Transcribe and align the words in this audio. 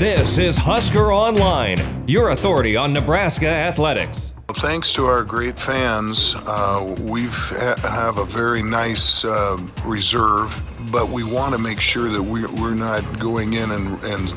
This 0.00 0.38
is 0.38 0.56
Husker 0.56 1.12
Online, 1.12 2.08
your 2.08 2.30
authority 2.30 2.74
on 2.74 2.94
Nebraska 2.94 3.46
athletics. 3.46 4.32
Thanks 4.54 4.94
to 4.94 5.04
our 5.04 5.22
great 5.22 5.58
fans, 5.58 6.34
uh, 6.46 6.96
we 7.02 7.26
ha- 7.26 7.76
have 7.82 8.16
a 8.16 8.24
very 8.24 8.62
nice 8.62 9.26
uh, 9.26 9.58
reserve, 9.84 10.62
but 10.90 11.10
we 11.10 11.22
want 11.22 11.52
to 11.54 11.58
make 11.58 11.80
sure 11.80 12.10
that 12.10 12.22
we, 12.22 12.46
we're 12.46 12.74
not 12.74 13.02
going 13.18 13.52
in 13.52 13.72
and, 13.72 14.02
and 14.04 14.34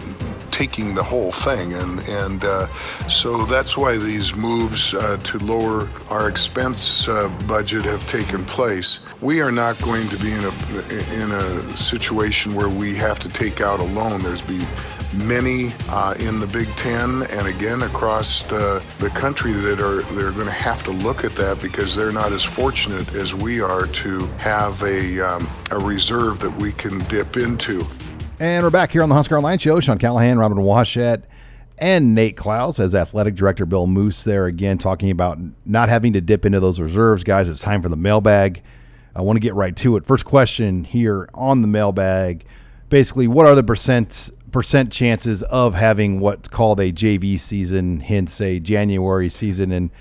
taking 0.51 0.95
the 0.95 1.03
whole 1.03 1.31
thing. 1.31 1.71
And, 1.73 1.99
and 2.09 2.43
uh, 2.43 2.67
so 3.07 3.45
that's 3.45 3.77
why 3.77 3.97
these 3.97 4.35
moves 4.35 4.93
uh, 4.93 5.15
to 5.15 5.39
lower 5.39 5.89
our 6.09 6.27
expense 6.27 7.07
uh, 7.07 7.29
budget 7.47 7.85
have 7.85 8.05
taken 8.07 8.43
place. 8.43 8.99
We 9.21 9.39
are 9.39 9.51
not 9.51 9.81
going 9.81 10.09
to 10.09 10.17
be 10.17 10.33
in 10.33 10.43
a, 10.43 11.13
in 11.13 11.31
a 11.31 11.77
situation 11.77 12.53
where 12.53 12.69
we 12.69 12.95
have 12.95 13.19
to 13.21 13.29
take 13.29 13.61
out 13.61 13.79
a 13.79 13.83
loan. 13.83 14.21
There's 14.21 14.41
be 14.41 14.59
many 15.13 15.71
uh, 15.89 16.13
in 16.19 16.39
the 16.39 16.47
Big 16.47 16.67
Ten 16.75 17.23
and 17.23 17.47
again 17.47 17.83
across 17.83 18.49
uh, 18.51 18.81
the 18.99 19.09
country 19.09 19.53
that 19.53 19.79
are 19.79 20.01
they're 20.13 20.31
going 20.31 20.45
to 20.45 20.51
have 20.51 20.83
to 20.83 20.91
look 20.91 21.23
at 21.23 21.35
that 21.35 21.61
because 21.61 21.95
they're 21.95 22.11
not 22.11 22.31
as 22.31 22.43
fortunate 22.43 23.13
as 23.13 23.33
we 23.33 23.61
are 23.61 23.87
to 23.87 24.25
have 24.37 24.81
a, 24.83 25.19
um, 25.21 25.49
a 25.71 25.79
reserve 25.79 26.39
that 26.39 26.55
we 26.57 26.71
can 26.73 26.99
dip 27.07 27.37
into. 27.37 27.85
And 28.39 28.63
we're 28.63 28.71
back 28.71 28.91
here 28.91 29.03
on 29.03 29.09
the 29.09 29.15
Husker 29.15 29.37
Online 29.37 29.57
Show. 29.57 29.79
Sean 29.79 29.97
Callahan, 29.97 30.37
Robin 30.37 30.57
Washut, 30.57 31.23
and 31.77 32.15
Nate 32.15 32.35
Clouse 32.35 32.79
as 32.79 32.95
athletic 32.95 33.35
director 33.35 33.65
Bill 33.65 33.87
Moos 33.87 34.23
there 34.23 34.45
again 34.45 34.77
talking 34.77 35.11
about 35.11 35.37
not 35.65 35.89
having 35.89 36.13
to 36.13 36.21
dip 36.21 36.45
into 36.45 36.59
those 36.59 36.79
reserves. 36.79 37.23
Guys, 37.23 37.47
it's 37.47 37.61
time 37.61 37.81
for 37.81 37.89
the 37.89 37.97
mailbag. 37.97 38.61
I 39.15 39.21
want 39.21 39.37
to 39.37 39.41
get 39.41 39.53
right 39.53 39.75
to 39.77 39.95
it. 39.95 40.05
First 40.05 40.25
question 40.25 40.83
here 40.83 41.29
on 41.33 41.61
the 41.61 41.67
mailbag. 41.67 42.45
Basically, 42.89 43.27
what 43.27 43.45
are 43.45 43.55
the 43.55 43.63
percent 43.63 44.31
percent 44.53 44.91
chances 44.91 45.43
of 45.43 45.75
having 45.75 46.21
what's 46.21 46.47
called 46.47 46.79
a 46.79 46.93
JV 46.93 47.37
season, 47.37 47.99
hence 47.99 48.39
a 48.39 48.59
January 48.61 49.27
season? 49.27 49.73
And 49.73 49.91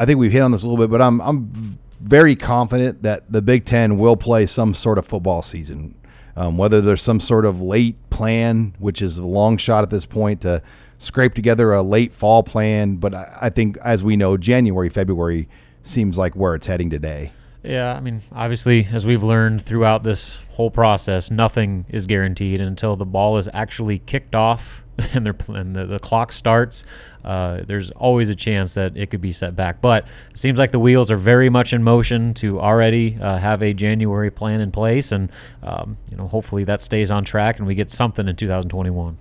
I 0.00 0.06
think 0.06 0.18
we've 0.18 0.32
hit 0.32 0.40
on 0.40 0.50
this 0.50 0.64
a 0.64 0.66
little 0.66 0.84
bit, 0.84 0.90
but 0.90 1.00
I'm 1.00 1.20
I'm 1.20 1.52
very 2.00 2.34
confident 2.34 3.02
that 3.02 3.30
the 3.30 3.40
Big 3.40 3.64
Ten 3.64 3.98
will 3.98 4.16
play 4.16 4.46
some 4.46 4.74
sort 4.74 4.98
of 4.98 5.06
football 5.06 5.42
season. 5.42 5.94
Um, 6.34 6.58
whether 6.58 6.82
there's 6.82 7.00
some 7.00 7.18
sort 7.18 7.46
of 7.46 7.62
late 7.62 7.96
plan, 8.10 8.74
which 8.78 9.00
is 9.00 9.16
a 9.16 9.24
long 9.24 9.56
shot 9.56 9.84
at 9.84 9.90
this 9.90 10.04
point 10.04 10.42
to 10.42 10.60
scrape 10.98 11.32
together 11.32 11.72
a 11.72 11.82
late 11.82 12.12
fall 12.12 12.42
plan, 12.42 12.96
but 12.96 13.14
I, 13.14 13.38
I 13.42 13.50
think 13.50 13.78
as 13.78 14.04
we 14.04 14.16
know, 14.16 14.36
January, 14.36 14.90
February 14.90 15.48
seems 15.82 16.18
like 16.18 16.34
where 16.36 16.54
it's 16.54 16.66
heading 16.66 16.90
today. 16.90 17.32
Yeah, 17.66 17.94
I 17.94 18.00
mean, 18.00 18.22
obviously, 18.32 18.86
as 18.92 19.04
we've 19.04 19.24
learned 19.24 19.62
throughout 19.62 20.04
this 20.04 20.38
whole 20.50 20.70
process, 20.70 21.30
nothing 21.30 21.84
is 21.88 22.06
guaranteed 22.06 22.60
until 22.60 22.94
the 22.94 23.04
ball 23.04 23.38
is 23.38 23.48
actually 23.52 23.98
kicked 23.98 24.36
off 24.36 24.84
and, 25.12 25.26
and 25.48 25.74
the, 25.74 25.84
the, 25.84 25.98
clock 25.98 26.32
starts. 26.32 26.84
Uh, 27.24 27.62
there's 27.66 27.90
always 27.90 28.28
a 28.28 28.34
chance 28.34 28.74
that 28.74 28.96
it 28.96 29.10
could 29.10 29.20
be 29.20 29.32
set 29.32 29.56
back. 29.56 29.80
But 29.80 30.06
it 30.30 30.38
seems 30.38 30.58
like 30.58 30.70
the 30.70 30.78
wheels 30.78 31.10
are 31.10 31.16
very 31.16 31.50
much 31.50 31.72
in 31.72 31.82
motion 31.82 32.34
to 32.34 32.60
already 32.60 33.18
uh, 33.20 33.36
have 33.38 33.62
a 33.62 33.74
January 33.74 34.30
plan 34.30 34.60
in 34.60 34.70
place, 34.70 35.10
and 35.10 35.30
um, 35.62 35.98
you 36.10 36.16
know, 36.16 36.28
hopefully 36.28 36.64
that 36.64 36.80
stays 36.82 37.10
on 37.10 37.24
track 37.24 37.58
and 37.58 37.66
we 37.66 37.74
get 37.74 37.90
something 37.90 38.28
in 38.28 38.36
2021. 38.36 39.18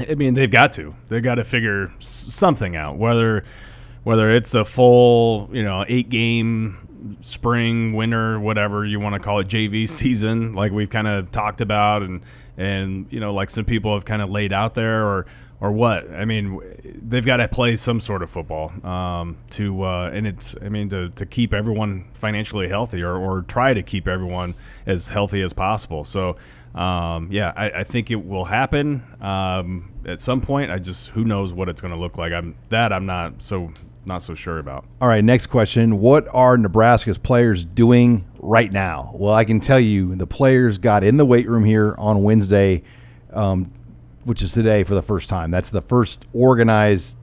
I 0.00 0.14
mean, 0.16 0.34
they've 0.34 0.50
got 0.50 0.72
to. 0.72 0.94
They've 1.08 1.22
got 1.22 1.36
to 1.36 1.44
figure 1.44 1.92
something 2.00 2.74
out. 2.74 2.98
Whether 2.98 3.44
whether 4.02 4.30
it's 4.32 4.54
a 4.54 4.64
full, 4.64 5.48
you 5.52 5.62
know, 5.62 5.84
eight 5.88 6.10
game 6.10 6.76
spring, 7.20 7.92
winter, 7.92 8.38
whatever 8.40 8.84
you 8.84 9.00
want 9.00 9.14
to 9.14 9.20
call 9.20 9.40
it, 9.40 9.48
JV 9.48 9.88
season, 9.88 10.52
like 10.52 10.72
we've 10.72 10.90
kind 10.90 11.06
of 11.06 11.30
talked 11.30 11.60
about, 11.60 12.02
and 12.02 12.22
and 12.56 13.06
you 13.10 13.20
know, 13.20 13.34
like 13.34 13.50
some 13.50 13.64
people 13.64 13.94
have 13.94 14.04
kind 14.04 14.22
of 14.22 14.30
laid 14.30 14.52
out 14.52 14.74
there, 14.74 15.04
or 15.04 15.26
or 15.60 15.72
what? 15.72 16.10
I 16.12 16.24
mean, 16.24 16.60
they've 17.08 17.24
got 17.24 17.38
to 17.38 17.48
play 17.48 17.76
some 17.76 18.00
sort 18.00 18.22
of 18.22 18.28
football 18.28 18.70
um, 18.86 19.38
to, 19.52 19.82
uh, 19.82 20.10
and 20.12 20.26
it's, 20.26 20.54
I 20.60 20.68
mean, 20.68 20.90
to, 20.90 21.08
to 21.10 21.24
keep 21.24 21.54
everyone 21.54 22.10
financially 22.12 22.68
healthy, 22.68 23.02
or, 23.02 23.16
or 23.16 23.42
try 23.42 23.72
to 23.72 23.82
keep 23.82 24.06
everyone 24.06 24.54
as 24.84 25.08
healthy 25.08 25.40
as 25.40 25.54
possible. 25.54 26.04
So, 26.04 26.36
um, 26.74 27.28
yeah, 27.30 27.52
I, 27.56 27.70
I, 27.70 27.84
think 27.84 28.10
it 28.10 28.16
will 28.16 28.44
happen 28.44 29.04
um, 29.20 29.92
at 30.04 30.20
some 30.20 30.40
point. 30.40 30.72
I 30.72 30.78
just 30.80 31.08
who 31.10 31.24
knows 31.24 31.54
what 31.54 31.68
it's 31.68 31.80
going 31.80 31.94
to 31.94 32.00
look 32.00 32.18
like. 32.18 32.32
I'm 32.32 32.56
that 32.70 32.92
I'm 32.92 33.06
not 33.06 33.40
so 33.40 33.72
not 34.06 34.22
so 34.22 34.34
sure 34.34 34.58
about. 34.58 34.84
All 35.00 35.08
right, 35.08 35.24
next 35.24 35.46
question. 35.46 36.00
What 36.00 36.28
are 36.32 36.56
Nebraska's 36.56 37.18
players 37.18 37.64
doing 37.64 38.24
right 38.38 38.72
now? 38.72 39.10
Well, 39.14 39.34
I 39.34 39.44
can 39.44 39.60
tell 39.60 39.80
you 39.80 40.14
the 40.14 40.26
players 40.26 40.78
got 40.78 41.04
in 41.04 41.16
the 41.16 41.24
weight 41.24 41.48
room 41.48 41.64
here 41.64 41.94
on 41.98 42.22
Wednesday, 42.22 42.82
um, 43.32 43.70
which 44.24 44.42
is 44.42 44.52
today 44.52 44.84
for 44.84 44.94
the 44.94 45.02
first 45.02 45.28
time. 45.28 45.50
That's 45.50 45.70
the 45.70 45.82
first 45.82 46.26
organized 46.32 47.18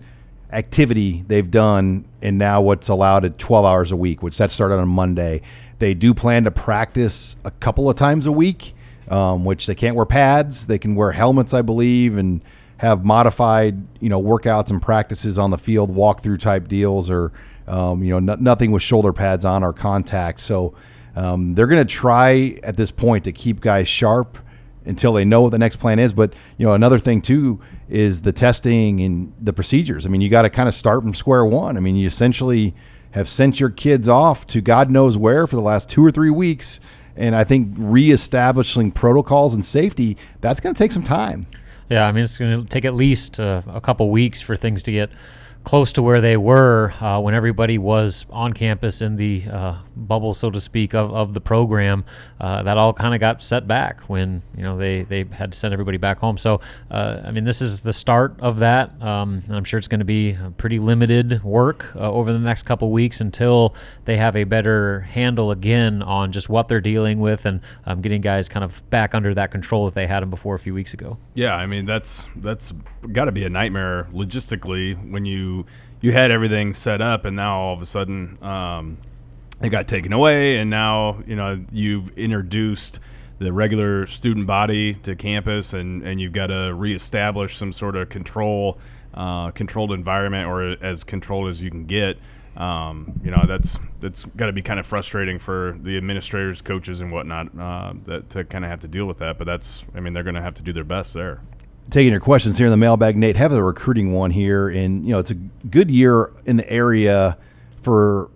activity 0.51 1.23
they've 1.27 1.49
done 1.49 2.05
and 2.21 2.37
now 2.37 2.61
what's 2.61 2.89
allowed 2.89 3.23
at 3.23 3.37
12 3.37 3.65
hours 3.65 3.91
a 3.91 3.95
week, 3.95 4.21
which 4.21 4.37
that 4.37 4.51
started 4.51 4.75
on 4.75 4.89
Monday. 4.89 5.41
They 5.79 5.93
do 5.93 6.13
plan 6.13 6.43
to 6.43 6.51
practice 6.51 7.35
a 7.45 7.51
couple 7.51 7.89
of 7.89 7.95
times 7.95 8.25
a 8.25 8.31
week, 8.31 8.73
um, 9.07 9.45
which 9.45 9.65
they 9.65 9.75
can't 9.75 9.95
wear 9.95 10.05
pads. 10.05 10.67
They 10.67 10.77
can 10.77 10.95
wear 10.95 11.11
helmets, 11.11 11.53
I 11.53 11.61
believe, 11.61 12.17
and– 12.17 12.41
have 12.81 13.05
modified, 13.05 13.79
you 13.99 14.09
know, 14.09 14.19
workouts 14.19 14.71
and 14.71 14.81
practices 14.81 15.37
on 15.37 15.51
the 15.51 15.57
field, 15.59 15.95
walkthrough 15.95 16.39
type 16.39 16.67
deals, 16.67 17.11
or 17.11 17.31
um, 17.67 18.03
you 18.03 18.19
know, 18.19 18.33
n- 18.33 18.43
nothing 18.43 18.71
with 18.71 18.81
shoulder 18.81 19.13
pads 19.13 19.45
on 19.45 19.63
or 19.63 19.71
contact. 19.71 20.39
So 20.39 20.73
um, 21.15 21.53
they're 21.53 21.67
going 21.67 21.85
to 21.85 21.93
try 21.93 22.57
at 22.63 22.77
this 22.77 22.89
point 22.89 23.23
to 23.25 23.31
keep 23.31 23.61
guys 23.61 23.87
sharp 23.87 24.39
until 24.83 25.13
they 25.13 25.23
know 25.23 25.41
what 25.41 25.51
the 25.51 25.59
next 25.59 25.75
plan 25.75 25.99
is. 25.99 26.11
But 26.11 26.33
you 26.57 26.65
know, 26.65 26.73
another 26.73 26.97
thing 26.97 27.21
too 27.21 27.61
is 27.87 28.23
the 28.23 28.31
testing 28.31 28.99
and 29.01 29.31
the 29.39 29.53
procedures. 29.53 30.07
I 30.07 30.09
mean, 30.09 30.21
you 30.21 30.29
got 30.29 30.41
to 30.41 30.49
kind 30.49 30.67
of 30.67 30.73
start 30.73 31.03
from 31.03 31.13
square 31.13 31.45
one. 31.45 31.77
I 31.77 31.81
mean, 31.81 31.95
you 31.95 32.07
essentially 32.07 32.73
have 33.11 33.29
sent 33.29 33.59
your 33.59 33.69
kids 33.69 34.09
off 34.09 34.47
to 34.47 34.59
God 34.59 34.89
knows 34.89 35.19
where 35.19 35.45
for 35.45 35.55
the 35.55 35.61
last 35.61 35.87
two 35.87 36.03
or 36.03 36.09
three 36.09 36.31
weeks. 36.31 36.79
And 37.15 37.35
I 37.35 37.43
think 37.43 37.75
reestablishing 37.77 38.91
protocols 38.91 39.53
and 39.53 39.63
safety, 39.63 40.17
that's 40.39 40.59
going 40.59 40.73
to 40.73 40.79
take 40.79 40.91
some 40.91 41.03
time. 41.03 41.45
Yeah, 41.91 42.07
I 42.07 42.13
mean, 42.13 42.23
it's 42.23 42.37
going 42.37 42.61
to 42.61 42.65
take 42.65 42.85
at 42.85 42.93
least 42.93 43.37
uh, 43.37 43.63
a 43.67 43.81
couple 43.81 44.09
weeks 44.09 44.39
for 44.39 44.55
things 44.55 44.81
to 44.83 44.93
get 44.93 45.09
close 45.65 45.91
to 45.93 46.01
where 46.01 46.21
they 46.21 46.37
were 46.37 46.93
uh, 47.01 47.19
when 47.19 47.33
everybody 47.33 47.77
was 47.77 48.25
on 48.29 48.53
campus 48.53 49.01
in 49.01 49.17
the 49.17 49.43
uh, 49.51 49.75
bubble, 50.07 50.33
so 50.33 50.49
to 50.49 50.61
speak, 50.61 50.93
of, 50.93 51.13
of 51.13 51.33
the 51.33 51.41
program. 51.41 52.05
Uh, 52.39 52.63
that 52.63 52.77
all 52.77 52.93
kind 52.93 53.13
of 53.13 53.19
got 53.19 53.41
set 53.41 53.67
back 53.67 54.01
when 54.01 54.41
you 54.55 54.63
know 54.63 54.77
they, 54.77 55.03
they 55.03 55.23
had 55.31 55.51
to 55.51 55.57
send 55.57 55.73
everybody 55.73 55.97
back 55.97 56.19
home. 56.19 56.37
So 56.37 56.61
uh, 56.89 57.21
I 57.23 57.31
mean, 57.31 57.43
this 57.43 57.61
is 57.61 57.81
the 57.81 57.93
start 57.93 58.35
of 58.39 58.59
that. 58.59 59.01
Um, 59.01 59.43
I'm 59.49 59.63
sure 59.63 59.77
it's 59.77 59.87
going 59.87 59.99
to 59.99 60.05
be 60.05 60.37
pretty 60.57 60.79
limited 60.79 61.43
work 61.43 61.95
uh, 61.95 62.11
over 62.11 62.33
the 62.33 62.39
next 62.39 62.63
couple 62.63 62.91
weeks 62.91 63.21
until 63.21 63.75
they 64.05 64.17
have 64.17 64.35
a 64.35 64.43
better 64.43 65.01
handle 65.01 65.51
again 65.51 66.01
on 66.01 66.31
just 66.31 66.49
what 66.49 66.67
they're 66.67 66.81
dealing 66.81 67.19
with 67.19 67.45
and 67.45 67.61
um, 67.85 68.01
getting 68.01 68.21
guys 68.21 68.49
kind 68.49 68.63
of 68.63 68.87
back 68.89 69.15
under 69.15 69.33
that 69.33 69.51
control 69.51 69.85
that 69.85 69.93
they 69.93 70.07
had 70.07 70.21
them 70.21 70.29
before 70.29 70.55
a 70.55 70.59
few 70.59 70.73
weeks 70.73 70.93
ago. 70.93 71.17
Yeah, 71.33 71.55
I 71.55 71.65
mean 71.65 71.85
that's 71.85 72.27
that's 72.35 72.73
got 73.11 73.25
to 73.25 73.31
be 73.31 73.45
a 73.45 73.49
nightmare 73.49 74.07
logistically 74.13 75.11
when 75.11 75.25
you 75.25 75.65
you 76.01 76.11
had 76.11 76.31
everything 76.31 76.73
set 76.73 77.01
up, 77.01 77.25
and 77.25 77.35
now 77.35 77.59
all 77.59 77.73
of 77.73 77.81
a 77.81 77.85
sudden 77.85 78.37
um, 78.43 78.97
it 79.61 79.69
got 79.69 79.87
taken 79.87 80.13
away, 80.13 80.57
and 80.57 80.69
now 80.69 81.21
you 81.25 81.35
know 81.35 81.63
you've 81.71 82.17
introduced 82.17 82.99
the 83.39 83.51
regular 83.51 84.05
student 84.07 84.47
body 84.47 84.95
to 84.95 85.15
campus, 85.15 85.73
and 85.73 86.03
and 86.03 86.19
you've 86.19 86.33
got 86.33 86.47
to 86.47 86.73
reestablish 86.73 87.57
some 87.57 87.71
sort 87.71 87.95
of 87.95 88.09
control, 88.09 88.77
uh, 89.13 89.51
controlled 89.51 89.91
environment, 89.91 90.47
or 90.47 90.83
as 90.83 91.03
controlled 91.03 91.49
as 91.49 91.61
you 91.61 91.69
can 91.69 91.85
get. 91.85 92.17
Um, 92.57 93.21
you 93.23 93.31
know 93.31 93.45
that's 93.47 93.77
that's 94.01 94.25
got 94.25 94.47
to 94.47 94.51
be 94.51 94.61
kind 94.61 94.79
of 94.79 94.85
frustrating 94.85 95.39
for 95.39 95.77
the 95.81 95.97
administrators, 95.97 96.61
coaches, 96.61 96.99
and 96.99 97.11
whatnot 97.11 97.57
uh, 97.57 97.93
that 98.05 98.29
to 98.31 98.43
kind 98.43 98.65
of 98.65 98.71
have 98.71 98.81
to 98.81 98.87
deal 98.87 99.05
with 99.05 99.19
that. 99.19 99.37
But 99.37 99.45
that's 99.45 99.85
I 99.95 99.99
mean 99.99 100.13
they're 100.13 100.23
going 100.23 100.35
to 100.35 100.41
have 100.41 100.55
to 100.55 100.61
do 100.61 100.73
their 100.73 100.83
best 100.83 101.13
there 101.13 101.41
taking 101.89 102.11
your 102.11 102.21
questions 102.21 102.57
here 102.57 102.67
in 102.67 102.71
the 102.71 102.77
mailbag, 102.77 103.17
Nate. 103.17 103.35
Have 103.35 103.51
a 103.51 103.63
recruiting 103.63 104.13
one 104.13 104.31
here, 104.31 104.69
and 104.69 105.05
you 105.05 105.13
know 105.13 105.19
it's 105.19 105.31
a 105.31 105.35
good 105.35 105.89
year 105.89 106.31
in 106.45 106.57
the 106.57 106.69
area 106.69 107.37
for 107.81 108.29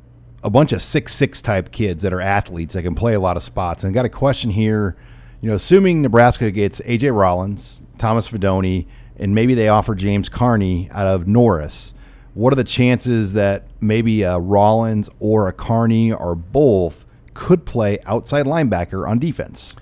a 0.46 0.50
bunch 0.50 0.72
of 0.72 0.82
six 0.82 1.14
six 1.14 1.42
type 1.42 1.72
kids 1.72 2.04
that 2.04 2.14
are 2.14 2.22
athletes 2.22 2.76
that 2.76 2.84
can 2.84 2.94
play 2.94 3.16
a 3.16 3.20
lot 3.20 3.36
of 3.36 3.44
spots. 3.44 3.84
And 3.84 3.92
I 3.92 3.94
got 3.94 4.06
a 4.06 4.10
question 4.10 4.52
here. 4.52 4.96
You 5.42 5.50
know, 5.50 5.56
assuming 5.56 6.04
Nebraska 6.04 6.52
gets 6.52 6.80
AJ 6.82 7.18
Rollins, 7.18 7.82
Thomas 7.98 8.32
Fidone, 8.32 8.86
and 9.18 9.34
maybe 9.34 9.56
they 9.56 9.68
offer 9.68 9.96
James 9.96 10.30
Carney 10.30 10.88
out 10.92 11.08
of 11.08 11.28
Norris. 11.28 11.96
What 12.36 12.54
are 12.54 12.56
the 12.56 12.64
chances 12.64 13.34
that 13.34 13.66
maybe 13.82 14.22
a 14.22 14.38
Rollins 14.38 15.10
or 15.20 15.48
a 15.48 15.54
Carney 15.54 16.14
or 16.14 16.36
both 16.36 17.06
could 17.34 17.66
play 17.66 18.00
outside 18.06 18.46
linebacker 18.46 19.08
on 19.08 19.20
defense? 19.20 19.76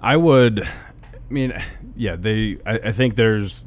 I 0.00 0.16
would. 0.16 0.62
I 0.62 1.32
mean, 1.32 1.52
yeah, 1.94 2.16
they. 2.16 2.58
I, 2.66 2.74
I, 2.88 2.92
think 2.92 3.14
there's 3.14 3.64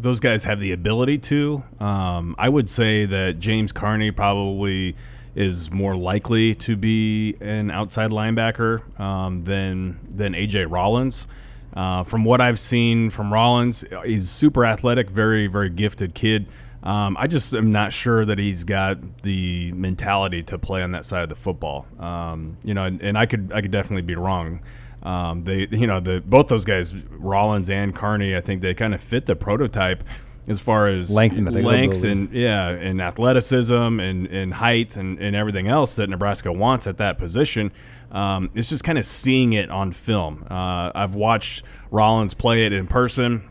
those 0.00 0.20
guys 0.20 0.44
have 0.44 0.60
the 0.60 0.72
ability 0.72 1.18
to. 1.18 1.62
Um, 1.78 2.36
I 2.38 2.48
would 2.48 2.70
say 2.70 3.04
that 3.04 3.38
James 3.38 3.72
Carney 3.72 4.12
probably 4.12 4.96
is 5.34 5.70
more 5.70 5.96
likely 5.96 6.54
to 6.54 6.76
be 6.76 7.36
an 7.40 7.70
outside 7.70 8.10
linebacker 8.10 8.98
um, 9.00 9.44
than 9.44 9.98
than 10.08 10.34
AJ 10.34 10.70
Rollins. 10.70 11.26
Uh, 11.74 12.04
from 12.04 12.24
what 12.24 12.40
I've 12.40 12.60
seen 12.60 13.10
from 13.10 13.32
Rollins, 13.32 13.84
he's 14.04 14.30
super 14.30 14.64
athletic, 14.64 15.10
very, 15.10 15.48
very 15.48 15.70
gifted 15.70 16.14
kid. 16.14 16.46
Um, 16.84 17.16
I 17.18 17.26
just 17.26 17.54
am 17.54 17.72
not 17.72 17.92
sure 17.92 18.24
that 18.26 18.38
he's 18.38 18.62
got 18.62 19.22
the 19.22 19.72
mentality 19.72 20.42
to 20.44 20.58
play 20.58 20.82
on 20.82 20.92
that 20.92 21.04
side 21.04 21.22
of 21.22 21.30
the 21.30 21.34
football. 21.34 21.86
Um, 21.98 22.58
you 22.62 22.74
know, 22.74 22.84
and, 22.84 23.02
and, 23.02 23.18
I 23.18 23.24
could 23.26 23.52
I 23.54 23.62
could 23.62 23.70
definitely 23.70 24.02
be 24.02 24.14
wrong. 24.14 24.60
Um, 25.02 25.44
they, 25.44 25.66
you 25.70 25.86
know, 25.86 25.98
the 26.00 26.22
both 26.24 26.48
those 26.48 26.64
guys, 26.64 26.94
Rollins 26.94 27.70
and 27.70 27.94
Carney, 27.94 28.36
I 28.36 28.42
think 28.42 28.60
they 28.60 28.74
kind 28.74 28.94
of 28.94 29.02
fit 29.02 29.26
the 29.26 29.34
prototype 29.34 30.04
as 30.48 30.60
far 30.60 30.88
as 30.88 31.10
length 31.10 31.36
and 31.36 31.50
length 31.64 32.04
and 32.04 32.32
yeah, 32.32 32.68
and 32.68 33.00
athleticism 33.00 33.74
and, 33.74 34.26
and 34.26 34.54
height 34.54 34.96
and, 34.96 35.18
and 35.18 35.34
everything 35.34 35.68
else 35.68 35.96
that 35.96 36.08
Nebraska 36.08 36.52
wants 36.52 36.86
at 36.86 36.98
that 36.98 37.18
position. 37.18 37.72
Um, 38.10 38.50
it's 38.54 38.68
just 38.68 38.84
kind 38.84 38.98
of 38.98 39.04
seeing 39.04 39.54
it 39.54 39.70
on 39.70 39.92
film. 39.92 40.46
Uh, 40.48 40.92
I've 40.94 41.14
watched 41.14 41.64
Rollins 41.90 42.34
play 42.34 42.66
it 42.66 42.72
in 42.72 42.86
person 42.86 43.48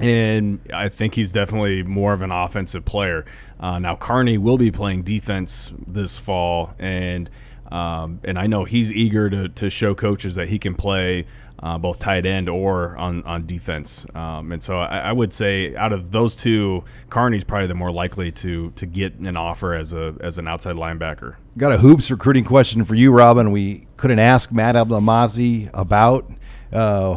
and 0.00 0.60
I 0.72 0.88
think 0.88 1.14
he's 1.14 1.30
definitely 1.30 1.82
more 1.82 2.12
of 2.12 2.22
an 2.22 2.30
offensive 2.30 2.84
player. 2.84 3.24
Uh, 3.58 3.78
now 3.78 3.96
Carney 3.96 4.38
will 4.38 4.58
be 4.58 4.70
playing 4.70 5.02
defense 5.02 5.72
this 5.86 6.18
fall, 6.18 6.74
and 6.78 7.28
um, 7.70 8.20
and 8.24 8.38
I 8.38 8.46
know 8.46 8.64
he's 8.64 8.92
eager 8.92 9.30
to, 9.30 9.48
to 9.48 9.70
show 9.70 9.94
coaches 9.94 10.34
that 10.34 10.48
he 10.48 10.58
can 10.58 10.74
play 10.74 11.26
uh, 11.62 11.78
both 11.78 11.98
tight 11.98 12.24
end 12.26 12.48
or 12.48 12.96
on 12.96 13.22
on 13.24 13.46
defense. 13.46 14.06
Um, 14.14 14.52
and 14.52 14.62
so 14.62 14.78
I, 14.78 14.98
I, 14.98 15.12
would 15.12 15.32
say 15.32 15.76
out 15.76 15.92
of 15.92 16.10
those 16.10 16.34
two, 16.34 16.84
Carney's 17.10 17.44
probably 17.44 17.66
the 17.66 17.74
more 17.74 17.92
likely 17.92 18.32
to 18.32 18.70
to 18.72 18.86
get 18.86 19.14
an 19.16 19.36
offer 19.36 19.74
as 19.74 19.92
a 19.92 20.16
as 20.20 20.38
an 20.38 20.48
outside 20.48 20.76
linebacker. 20.76 21.36
Got 21.58 21.72
a 21.72 21.78
hoops 21.78 22.10
recruiting 22.10 22.44
question 22.44 22.84
for 22.84 22.94
you, 22.94 23.12
Robin. 23.12 23.52
We 23.52 23.86
couldn't 23.98 24.20
ask 24.20 24.50
Matt 24.50 24.74
Abdelmassih 24.74 25.70
about. 25.74 26.30
Uh, 26.72 27.16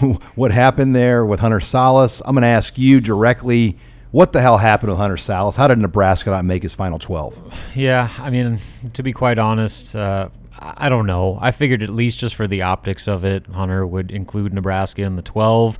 what 0.34 0.52
happened 0.52 0.94
there 0.94 1.24
with 1.24 1.40
Hunter 1.40 1.58
Sallis. 1.58 2.22
I'm 2.24 2.34
going 2.34 2.42
to 2.42 2.48
ask 2.48 2.76
you 2.78 3.00
directly. 3.00 3.78
What 4.12 4.32
the 4.32 4.40
hell 4.40 4.56
happened 4.56 4.90
with 4.90 4.98
Hunter 4.98 5.16
Sallis? 5.16 5.56
How 5.56 5.68
did 5.68 5.78
Nebraska 5.78 6.30
not 6.30 6.44
make 6.44 6.62
his 6.62 6.72
final 6.72 6.98
12? 6.98 7.54
Yeah, 7.74 8.10
I 8.18 8.30
mean, 8.30 8.60
to 8.94 9.02
be 9.02 9.12
quite 9.12 9.38
honest, 9.38 9.94
uh, 9.94 10.28
I 10.58 10.88
don't 10.88 11.06
know. 11.06 11.38
I 11.40 11.50
figured 11.50 11.82
at 11.82 11.90
least 11.90 12.18
just 12.18 12.34
for 12.34 12.46
the 12.46 12.62
optics 12.62 13.08
of 13.08 13.24
it, 13.24 13.46
Hunter 13.46 13.86
would 13.86 14.10
include 14.10 14.54
Nebraska 14.54 15.02
in 15.02 15.16
the 15.16 15.22
12. 15.22 15.78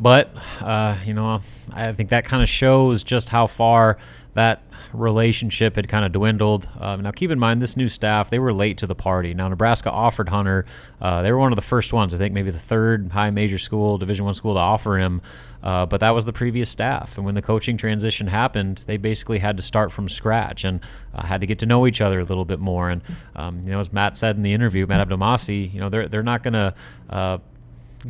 But, 0.00 0.32
uh, 0.60 0.96
you 1.04 1.14
know, 1.14 1.42
I 1.72 1.92
think 1.92 2.10
that 2.10 2.24
kind 2.24 2.42
of 2.42 2.48
shows 2.48 3.02
just 3.02 3.28
how 3.28 3.46
far 3.46 3.98
that 4.34 4.62
relationship 4.92 5.74
had 5.74 5.88
kind 5.88 6.04
of 6.04 6.12
dwindled. 6.12 6.68
Um, 6.78 7.02
now, 7.02 7.10
keep 7.10 7.32
in 7.32 7.38
mind, 7.38 7.60
this 7.60 7.76
new 7.76 7.88
staff, 7.88 8.30
they 8.30 8.38
were 8.38 8.52
late 8.52 8.78
to 8.78 8.86
the 8.86 8.94
party. 8.94 9.34
Now, 9.34 9.48
Nebraska 9.48 9.90
offered 9.90 10.28
Hunter. 10.28 10.64
Uh, 11.00 11.22
they 11.22 11.32
were 11.32 11.38
one 11.38 11.50
of 11.50 11.56
the 11.56 11.62
first 11.62 11.92
ones, 11.92 12.14
I 12.14 12.18
think, 12.18 12.32
maybe 12.32 12.52
the 12.52 12.58
third 12.58 13.10
high 13.10 13.30
major 13.30 13.58
school, 13.58 13.98
Division 13.98 14.24
One 14.24 14.34
school 14.34 14.54
to 14.54 14.60
offer 14.60 14.96
him. 14.96 15.20
Uh, 15.60 15.86
but 15.86 15.98
that 16.00 16.10
was 16.10 16.24
the 16.24 16.32
previous 16.32 16.70
staff. 16.70 17.16
And 17.16 17.26
when 17.26 17.34
the 17.34 17.42
coaching 17.42 17.76
transition 17.76 18.28
happened, 18.28 18.84
they 18.86 18.96
basically 18.96 19.40
had 19.40 19.56
to 19.56 19.62
start 19.62 19.90
from 19.90 20.08
scratch 20.08 20.64
and 20.64 20.80
uh, 21.12 21.26
had 21.26 21.40
to 21.40 21.48
get 21.48 21.58
to 21.58 21.66
know 21.66 21.86
each 21.88 22.00
other 22.00 22.20
a 22.20 22.24
little 22.24 22.44
bit 22.44 22.60
more. 22.60 22.90
And, 22.90 23.02
um, 23.34 23.62
you 23.64 23.72
know, 23.72 23.80
as 23.80 23.92
Matt 23.92 24.16
said 24.16 24.36
in 24.36 24.42
the 24.42 24.52
interview, 24.52 24.86
Matt 24.86 25.08
Abdelmassih, 25.08 25.74
you 25.74 25.80
know, 25.80 25.88
they're, 25.88 26.06
they're 26.06 26.22
not 26.22 26.44
going 26.44 26.54
to 26.54 26.74
uh, 27.10 27.38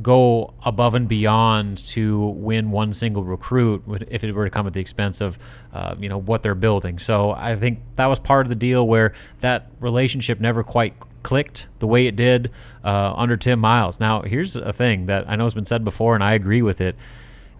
go 0.03 0.55
above 0.63 0.95
and 0.95 1.09
beyond 1.09 1.79
to 1.79 2.29
win 2.29 2.71
one 2.71 2.93
single 2.93 3.25
recruit 3.25 3.83
if 4.09 4.25
it 4.25 4.33
were 4.33 4.45
to 4.45 4.51
come 4.51 4.67
at 4.67 4.73
the 4.73 4.81
expense 4.81 5.21
of 5.21 5.39
uh, 5.73 5.95
you 5.99 6.09
know 6.09 6.19
what 6.19 6.43
they're 6.43 6.55
building. 6.55 6.99
So 6.99 7.33
I 7.33 7.57
think 7.57 7.81
that 7.97 8.07
was 8.07 8.19
part 8.19 8.47
of 8.47 8.51
the 8.51 8.57
deal 8.57 8.87
where 8.87 9.15
that 9.41 9.71
relationship 9.81 10.41
never 10.41 10.63
quite 10.63 10.95
clicked 11.23 11.67
the 11.79 11.87
way 11.87 12.07
it 12.07 12.17
did 12.17 12.51
uh, 12.85 13.13
under 13.17 13.37
Tim 13.37 13.59
Miles. 13.59 14.01
Now 14.01 14.23
here's 14.23 14.57
a 14.57 14.73
thing 14.73 15.07
that 15.07 15.29
I 15.29 15.37
know 15.37 15.45
has 15.45 15.55
been 15.55 15.67
said 15.67 15.85
before, 15.85 16.15
and 16.15 16.25
I 16.25 16.35
agree 16.35 16.63
with 16.63 16.81
it. 16.81 16.97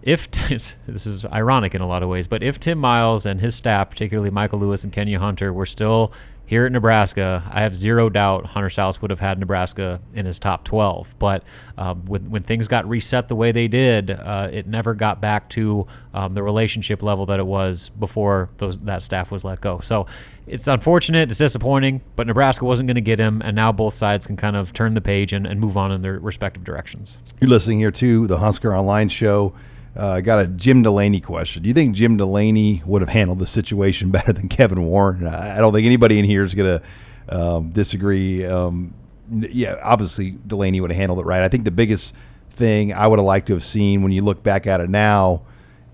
If 0.01 0.31
this 0.49 0.75
is 0.87 1.25
ironic 1.25 1.75
in 1.75 1.81
a 1.81 1.87
lot 1.87 2.03
of 2.03 2.09
ways, 2.09 2.27
but 2.27 2.41
if 2.43 2.59
Tim 2.59 2.77
Miles 2.77 3.25
and 3.25 3.41
his 3.41 3.55
staff, 3.55 3.89
particularly 3.89 4.31
Michael 4.31 4.59
Lewis 4.59 4.83
and 4.83 4.93
Kenya 4.93 5.19
Hunter, 5.19 5.51
were 5.51 5.65
still 5.65 6.11
here 6.49 6.65
at 6.65 6.71
Nebraska, 6.71 7.43
I 7.51 7.61
have 7.61 7.75
zero 7.75 8.09
doubt 8.09 8.47
Hunter 8.47 8.69
Sallis 8.69 9.03
would 9.03 9.11
have 9.11 9.19
had 9.19 9.37
Nebraska 9.37 10.01
in 10.15 10.25
his 10.25 10.39
top 10.39 10.63
12. 10.63 11.13
But 11.19 11.43
uh, 11.77 11.93
when, 11.93 12.31
when 12.31 12.41
things 12.41 12.67
got 12.67 12.89
reset 12.89 13.27
the 13.27 13.35
way 13.35 13.51
they 13.51 13.67
did, 13.67 14.09
uh, 14.09 14.49
it 14.51 14.65
never 14.65 14.95
got 14.95 15.21
back 15.21 15.47
to 15.49 15.85
um, 16.15 16.33
the 16.33 16.41
relationship 16.41 17.03
level 17.03 17.27
that 17.27 17.39
it 17.39 17.45
was 17.45 17.89
before 17.89 18.49
those, 18.57 18.79
that 18.79 19.03
staff 19.03 19.29
was 19.29 19.43
let 19.43 19.61
go. 19.61 19.79
So 19.81 20.07
it's 20.47 20.67
unfortunate, 20.67 21.29
it's 21.29 21.37
disappointing, 21.37 22.01
but 22.15 22.25
Nebraska 22.25 22.65
wasn't 22.65 22.87
going 22.87 22.95
to 22.95 23.01
get 23.01 23.19
him, 23.19 23.43
and 23.45 23.55
now 23.55 23.71
both 23.71 23.93
sides 23.93 24.25
can 24.25 24.35
kind 24.35 24.55
of 24.55 24.73
turn 24.73 24.95
the 24.95 25.01
page 25.01 25.33
and, 25.33 25.45
and 25.45 25.59
move 25.59 25.77
on 25.77 25.91
in 25.91 26.01
their 26.01 26.17
respective 26.17 26.63
directions. 26.63 27.19
You're 27.39 27.51
listening 27.51 27.77
here 27.77 27.91
to 27.91 28.25
the 28.25 28.39
Husker 28.39 28.75
Online 28.75 29.09
Show. 29.09 29.53
Uh, 29.95 30.07
I 30.07 30.21
got 30.21 30.39
a 30.39 30.47
Jim 30.47 30.83
Delany 30.83 31.19
question. 31.19 31.63
Do 31.63 31.67
you 31.67 31.73
think 31.73 31.95
Jim 31.95 32.17
Delany 32.17 32.83
would 32.85 33.01
have 33.01 33.09
handled 33.09 33.39
the 33.39 33.47
situation 33.47 34.11
better 34.11 34.33
than 34.33 34.49
Kevin 34.49 34.83
Warren? 34.83 35.27
I 35.27 35.57
don't 35.57 35.73
think 35.73 35.85
anybody 35.85 36.19
in 36.19 36.25
here 36.25 36.43
is 36.43 36.53
going 36.53 36.79
to 36.79 37.35
um, 37.35 37.69
disagree. 37.69 38.45
Um, 38.45 38.93
yeah, 39.29 39.77
obviously 39.83 40.31
Delany 40.31 40.81
would 40.81 40.91
have 40.91 40.97
handled 40.97 41.19
it 41.19 41.25
right. 41.25 41.41
I 41.41 41.47
think 41.47 41.63
the 41.63 41.71
biggest 41.71 42.13
thing 42.51 42.93
I 42.93 43.07
would 43.07 43.19
have 43.19 43.25
liked 43.25 43.47
to 43.47 43.53
have 43.53 43.63
seen 43.63 44.01
when 44.01 44.11
you 44.11 44.21
look 44.21 44.43
back 44.43 44.67
at 44.67 44.81
it 44.81 44.89
now 44.89 45.43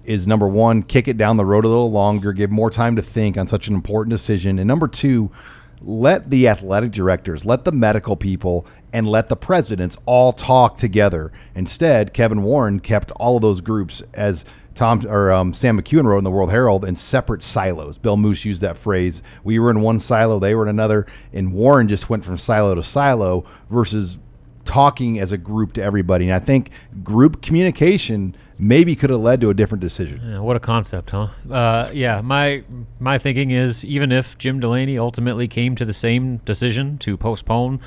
is 0.03 0.27
number 0.27 0.47
one, 0.47 0.83
kick 0.83 1.07
it 1.07 1.17
down 1.17 1.37
the 1.37 1.45
road 1.45 1.65
a 1.65 1.67
little 1.67 1.91
longer, 1.91 2.31
give 2.31 2.51
more 2.51 2.69
time 2.69 2.95
to 2.95 3.01
think 3.01 3.37
on 3.37 3.47
such 3.47 3.67
an 3.67 3.73
important 3.73 4.11
decision, 4.11 4.59
and 4.59 4.67
number 4.67 4.87
two, 4.87 5.31
let 5.85 6.31
the 6.31 6.47
athletic 6.47 6.91
directors, 6.91 7.45
let 7.45 7.63
the 7.63 7.71
medical 7.71 8.15
people, 8.15 8.65
and 8.91 9.07
let 9.07 9.29
the 9.29 9.35
presidents 9.35 9.97
all 10.05 10.33
talk 10.33 10.77
together. 10.77 11.31
Instead, 11.53 12.13
Kevin 12.13 12.41
Warren 12.41 12.79
kept 12.79 13.11
all 13.11 13.35
of 13.35 13.43
those 13.43 13.61
groups 13.61 14.01
as 14.13 14.43
Tom 14.73 15.05
or 15.07 15.31
um, 15.31 15.53
Sam 15.53 15.79
McKewon 15.79 16.03
wrote 16.03 16.17
in 16.17 16.23
the 16.25 16.31
World 16.31 16.51
Herald 16.51 16.83
in 16.83 16.95
separate 16.97 17.41
silos. 17.41 17.97
Bill 17.97 18.17
Moos 18.17 18.43
used 18.43 18.61
that 18.61 18.77
phrase. 18.77 19.21
We 19.43 19.57
were 19.57 19.71
in 19.71 19.79
one 19.79 19.99
silo, 19.99 20.37
they 20.37 20.53
were 20.53 20.63
in 20.63 20.69
another, 20.69 21.05
and 21.31 21.53
Warren 21.53 21.87
just 21.87 22.09
went 22.09 22.25
from 22.25 22.35
silo 22.35 22.75
to 22.75 22.83
silo 22.83 23.45
versus 23.69 24.17
talking 24.65 25.19
as 25.19 25.31
a 25.31 25.37
group 25.37 25.73
to 25.73 25.83
everybody. 25.83 26.25
And 26.25 26.33
I 26.33 26.39
think 26.39 26.71
group 27.03 27.41
communication 27.41 28.35
maybe 28.59 28.95
could 28.95 29.09
have 29.09 29.19
led 29.19 29.41
to 29.41 29.49
a 29.49 29.53
different 29.53 29.81
decision. 29.81 30.21
Yeah, 30.23 30.39
what 30.39 30.55
a 30.55 30.59
concept, 30.59 31.11
huh? 31.11 31.27
Uh, 31.49 31.89
yeah, 31.93 32.21
my 32.21 32.63
my 32.99 33.17
thinking 33.17 33.51
is 33.51 33.85
even 33.85 34.11
if 34.11 34.37
Jim 34.37 34.59
Delany 34.59 34.97
ultimately 34.97 35.47
came 35.47 35.75
to 35.75 35.85
the 35.85 35.93
same 35.93 36.37
decision 36.37 36.97
to 36.99 37.15
postpone 37.15 37.79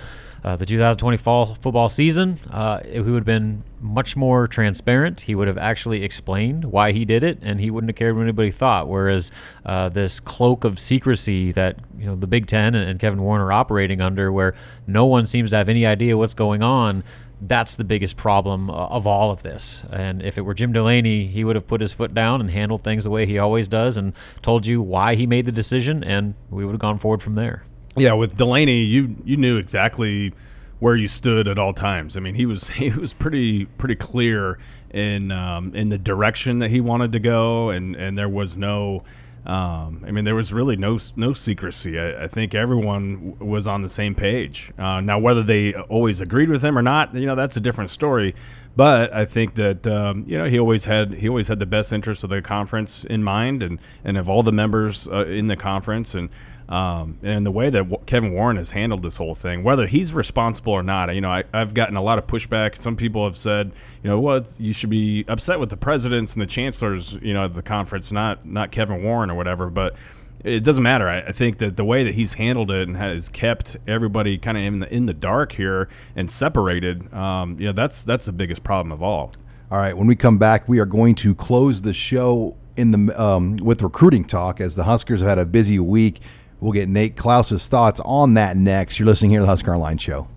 uh, 0.45 0.57
the 0.57 0.67
2020 0.67 1.17
fall 1.17 1.55
football 1.57 1.89
season, 1.89 2.39
uh, 2.51 2.81
he 2.85 3.01
would 3.01 3.15
have 3.15 3.25
been 3.25 3.65
much 3.81 4.17
more 4.17 4.47
transparent. 4.49 5.21
He 5.21 5.35
would 5.35 5.49
have 5.49 5.59
actually 5.59 6.05
explained 6.05 6.65
why 6.65 6.93
he 6.93 7.05
did 7.05 7.23
it, 7.25 7.39
and 7.43 7.61
he 7.61 7.71
wouldn't 7.71 7.91
have 7.91 7.97
cared 7.97 8.17
what 8.17 8.23
anybody 8.23 8.51
thought. 8.51 8.89
Whereas 8.89 9.31
uh, 9.65 9.89
this 9.89 10.21
cloak 10.21 10.65
of 10.65 10.79
secrecy 10.79 11.53
that 11.53 11.79
you 11.99 12.07
know 12.07 12.17
the 12.17 12.27
Big 12.27 12.47
Ten 12.47 12.75
and, 12.75 12.89
and 12.89 13.01
Kevin 13.01 13.23
Warren 13.23 13.43
are 13.43 13.53
operating 13.53 14.01
under, 14.01 14.33
where 14.33 14.55
no 14.87 15.07
one 15.07 15.27
seems 15.27 15.51
to 15.51 15.57
have 15.57 15.69
any 15.69 15.87
idea 15.87 16.17
what's 16.17 16.35
going 16.35 16.63
on 16.63 17.03
that's 17.41 17.77
the 17.77 17.85
biggest 17.85 18.17
problem 18.17 18.71
of 18.71 19.07
all 19.07 19.31
of 19.31 19.43
this. 19.43 19.85
And 19.93 20.23
if 20.23 20.39
it 20.39 20.43
were 20.43 20.55
Jim 20.55 20.73
Delany, 20.73 21.27
he 21.27 21.45
would 21.45 21.57
have 21.57 21.67
put 21.67 21.81
his 21.81 21.93
foot 21.93 22.15
down 22.15 22.41
and 22.41 22.51
handled 22.51 22.83
things 22.83 23.05
the 23.05 23.11
way 23.11 23.27
he 23.27 23.39
always 23.39 23.69
does 23.69 23.97
and 23.97 24.13
told 24.43 24.67
you 24.67 24.83
why 24.83 25.15
he 25.15 25.27
made 25.27 25.47
the 25.47 25.53
decision, 25.53 26.03
and 26.03 26.35
we 26.51 26.65
would 26.65 26.73
have 26.73 26.81
gone 26.81 26.99
forward 26.99 27.23
from 27.23 27.35
there. 27.37 27.65
Yeah, 28.01 28.15
with 28.15 28.37
Delany, 28.37 28.83
you 28.83 29.17
you 29.25 29.37
knew 29.37 29.57
exactly 29.57 30.33
where 30.81 30.95
you 30.95 31.09
stood 31.09 31.49
at 31.49 31.59
all 31.59 31.73
times. 31.73 32.17
I 32.17 32.21
mean, 32.21 32.35
he 32.35 32.47
was 32.47 32.69
he 32.71 32.91
was 32.91 33.13
pretty 33.13 33.65
pretty 33.65 33.97
clear 33.97 34.59
in 34.91 35.31
um, 35.31 35.75
in 35.75 35.89
the 35.89 35.99
direction 35.99 36.61
that 36.61 36.71
he 36.71 36.81
wanted 36.81 37.13
to 37.13 37.19
go, 37.19 37.71
and 37.71 37.97
and 37.97 38.17
there 38.17 38.29
was 38.29 38.57
no 38.57 39.05
um, 39.47 40.05
I 40.07 40.11
mean, 40.11 40.25
there 40.27 40.35
was 40.35 40.53
really 40.53 40.77
no 40.77 40.99
no 41.17 41.33
secrecy. 41.33 41.99
I, 41.99 42.25
I 42.25 42.29
think 42.29 42.55
everyone 42.55 43.31
w- 43.31 43.51
was 43.53 43.67
on 43.67 43.81
the 43.81 43.89
same 43.89 44.15
page. 44.15 44.73
Uh, 44.79 45.01
now, 45.01 45.19
whether 45.19 45.43
they 45.43 45.73
always 45.75 46.21
agreed 46.21 46.51
with 46.51 46.63
him 46.63 46.77
or 46.77 46.83
not, 46.83 47.15
you 47.15 47.25
know, 47.25 47.35
that's 47.35 47.57
a 47.57 47.61
different 47.61 47.91
story. 47.91 48.35
But 48.77 49.13
I 49.13 49.25
think 49.25 49.55
that 49.55 49.87
um, 49.87 50.25
you 50.27 50.37
know 50.37 50.45
he 50.45 50.59
always 50.59 50.85
had 50.85 51.15
he 51.15 51.29
always 51.29 51.49
had 51.49 51.61
the 51.61 51.67
best 51.67 51.93
interest 51.93 52.25
of 52.25 52.31
the 52.31 52.43
conference 52.43 53.05
in 53.05 53.25
mind, 53.25 53.63
and 53.63 53.79
and 54.05 54.19
of 54.19 54.29
all 54.29 54.43
the 54.43 54.53
members 54.53 55.09
uh, 55.09 55.25
in 55.25 55.47
the 55.47 55.57
conference, 55.57 56.15
and 56.15 56.29
um, 56.69 57.19
and 57.23 57.47
the 57.47 57.51
way 57.51 57.71
that 57.71 57.79
w- 57.79 58.03
Kevin 58.05 58.33
Warren 58.35 58.59
has 58.59 58.71
handled 58.71 59.03
this 59.03 59.17
whole 59.17 59.35
thing, 59.35 59.65
whether 59.65 59.87
he's 59.87 60.13
responsible 60.13 60.75
or 60.75 60.83
not, 60.83 61.15
you 61.15 61.21
know, 61.23 61.31
I, 61.31 61.45
have 61.55 61.73
gotten 61.73 61.97
a 61.97 62.03
lot 62.03 62.19
of 62.19 62.27
pushback. 62.27 62.77
Some 62.77 62.95
people 62.95 63.25
have 63.25 63.39
said, 63.39 63.73
you 64.03 64.11
know, 64.11 64.21
what 64.21 64.53
you 64.59 64.75
should 64.75 64.91
be 64.91 65.25
upset 65.29 65.61
with 65.61 65.71
the 65.71 65.79
presidents 65.79 66.35
and 66.35 66.43
the 66.43 66.47
chancellors, 66.47 67.15
you 67.23 67.33
know, 67.33 67.47
at 67.47 67.55
the 67.55 67.63
conference, 67.63 68.13
not 68.13 68.45
not 68.45 68.71
Kevin 68.71 69.03
Warren 69.03 69.31
or 69.31 69.35
whatever. 69.35 69.71
But 69.71 69.97
it 70.45 70.61
doesn't 70.61 70.83
matter. 70.83 71.09
I, 71.09 71.21
I 71.21 71.33
think 71.33 71.59
that 71.59 71.77
the 71.77 71.85
way 71.85 72.05
that 72.05 72.15
he's 72.15 72.35
handled 72.35 72.71
it 72.71 72.87
and 72.87 72.97
has 72.99 73.31
kept 73.31 73.77
everybody 73.87 74.37
kind 74.37 74.59
of 74.59 74.65
in 74.65 74.79
the 74.81 74.95
in 74.95 75.07
the 75.07 75.15
dark 75.15 75.53
here 75.53 75.89
and 76.17 76.31
separated, 76.31 77.13
um, 77.15 77.59
you 77.59 77.67
know, 77.67 77.73
that's 77.73 78.05
that's 78.05 78.27
the 78.27 78.33
biggest 78.33 78.63
problem 78.63 78.93
of 78.93 79.03
all. 79.03 79.33
All 79.71 79.79
right, 79.79 79.97
when 79.97 80.07
we 80.07 80.17
come 80.17 80.39
back, 80.39 80.69
we 80.69 80.79
are 80.81 80.87
going 80.87 81.15
to 81.17 81.35
close 81.35 81.83
the 81.83 81.95
show 81.95 82.57
in 82.77 82.93
the 82.93 83.23
um, 83.23 83.57
with 83.57 83.83
recruiting 83.83 84.25
talk 84.25 84.61
as 84.61 84.75
the 84.75 84.85
Huskers 84.85 85.21
have 85.21 85.29
had 85.29 85.39
a 85.39 85.47
busy 85.47 85.79
week. 85.79 86.21
We'll 86.61 86.73
get 86.73 86.89
Nate 86.89 87.17
Clouse's 87.17 87.67
thoughts 87.69 88.01
on 88.05 88.35
that 88.35 88.57
next. 88.57 88.99
You're 88.99 89.07
listening 89.07 89.31
here 89.31 89.41
to 89.41 89.45
the 89.45 89.51
Husker 89.51 89.75
Online 89.75 89.99
Show. 89.99 90.29